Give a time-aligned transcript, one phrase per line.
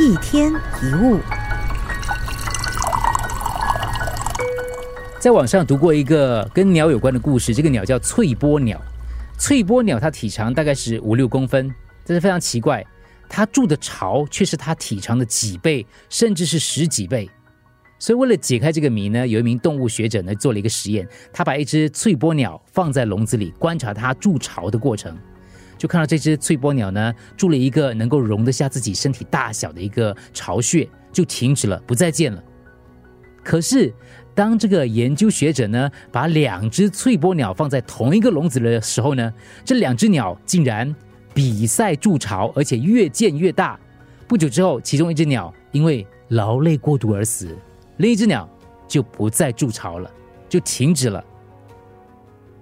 [0.00, 1.20] 一天一物，
[5.20, 8.80] 在网上读过一个跟鸟有关的故事，这个鸟叫翠波鸟。
[9.38, 11.72] 翠波鸟它体长大概是五六公分，
[12.04, 12.84] 但是非常奇怪。
[13.28, 17.30] 它住的巢却是它体长的几倍，甚至是十几倍。
[18.00, 25.16] 所以为了解开这个谜呢，有一名动物学者呢做了一个实验，他把一只翠波鸟放在笼子里，观察它筑巢的过程，
[25.76, 32.42] 就看到这只翠波鸟呢筑了一个能够容得下自己身体大小的一个巢穴，就停止了，不再见了。
[33.42, 33.92] 可是
[34.34, 39.32] 当这个研究学者呢把两只翠波鸟放在同一个笼子的时候呢，
[39.64, 40.94] 这两只鸟竟然
[41.34, 43.78] 比赛筑巢，而且越建越大。
[44.26, 47.54] 不久之后，其中一只鸟因为劳累过度而死。
[47.98, 48.48] 另一只鸟
[48.88, 50.10] 就不再筑巢了，
[50.48, 51.22] 就停止了。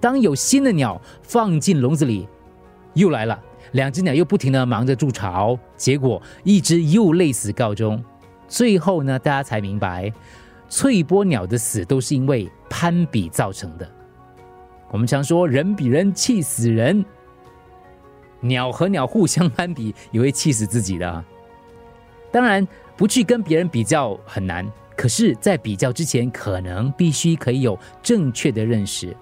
[0.00, 2.28] 当有新的鸟放进笼子里，
[2.94, 3.40] 又来了，
[3.72, 8.02] 两只鸟又不停的忙着筑巢，结果一只又累死告终。
[8.48, 10.12] 最后呢，大家才明白，
[10.68, 13.88] 翠波鸟的死都是因为攀比造成的。
[14.90, 17.04] 我们常说人比人气死人，
[18.40, 21.24] 鸟和鸟互相攀比也会气死自己的。
[22.30, 24.70] 当然，不去跟别人比较很难。
[24.96, 29.16] 可是，在比较之前，可能必须可以有正确的认识，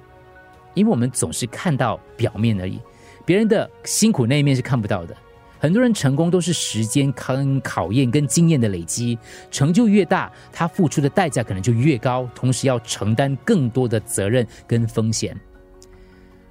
[0.74, 2.78] 因为我们总是看到表面而已，
[3.24, 5.16] 别人的辛苦那一面是看不到的。
[5.58, 9.16] 很多人成功都是时间跟考验跟经验的累积，
[9.48, 15.38] 成就越大，他付出的代价可能就越高，同时要承担更多的责任跟风险。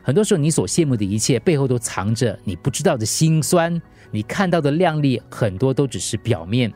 [0.01, 6.71] 很多时候，你所羡慕的一切背后都藏着你不知道的辛酸，你看到的靓丽很多都只是表面。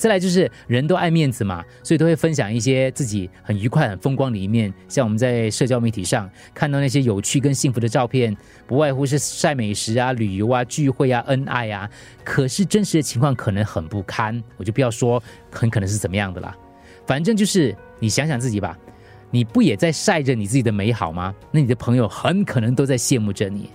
[0.00, 4.72] 再来就是人都爱面子嘛，所以都会分享一些自己很愉快、很风光的一面。
[4.88, 8.34] 像我们在社交媒体上看到那些有趣跟幸福的照片，
[8.66, 11.86] 不外乎是晒美食啊、旅游啊、聚会啊、恩爱啊。
[12.24, 16.56] 可是真实的情况可能很不堪，我就不要说很可能是怎么样的啦。
[17.06, 18.78] 反正就是你想想自己吧，
[19.30, 21.34] 你不也在晒着你自己的美好吗？
[21.50, 23.68] 那你的朋友很可能都在羡慕着你。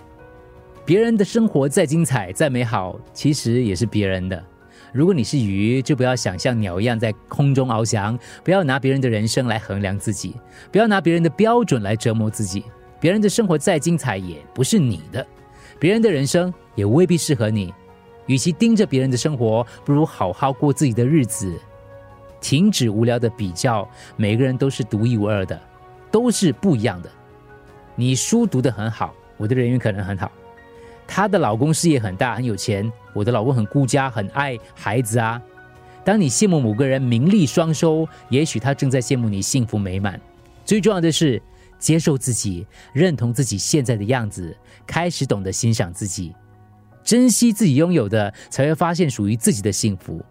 [0.84, 4.44] 别人的生活再精彩、再美好，其实也是别人的。
[4.92, 10.34] 如果你是鱼，就不要想像鸟一样在空中翱翔，不要拿别人的人生来衡量自己，
[10.72, 12.64] 不要拿别人的标准来折磨自己。
[12.98, 15.22] 别人的生活再精彩，也不是你的；
[15.78, 17.72] 别人的人生也未必适合你。
[18.26, 21.52] 与其盯着别人的生活，不如好好过自己的日子。
[22.40, 25.60] 停止无聊的比较，每个人都是独一无二的，
[26.10, 27.10] 都是不一样的。
[27.94, 30.30] 你书读得很好，我的人缘可能很好。
[31.06, 32.90] 她的老公事业很大，很有钱。
[33.12, 35.40] 我的老公很顾家，很爱孩子啊。
[36.04, 40.20] 当你羡慕某个人名利双收，也许他正在羡慕你幸福美满。
[40.64, 41.40] 最重要的是
[41.78, 44.56] 接受自己，认同自己现在的样子，
[44.86, 46.34] 开始懂得欣赏自己，
[47.02, 50.24] 珍惜自己拥有的，才会发现属于自己的幸福。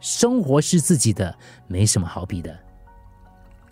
[0.00, 2.56] 生活是自己的，没什么好比的。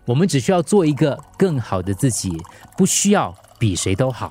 [0.05, 2.37] 我们只需要做一个更好的自己，
[2.77, 4.31] 不需要比谁都好。